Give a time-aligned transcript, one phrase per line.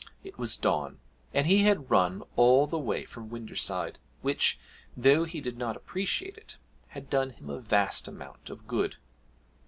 [0.23, 0.97] It was Don,
[1.31, 4.57] and he had run all the way from Winderside, which,
[4.97, 8.95] though he did not appreciate it, had done him a vast amount of good.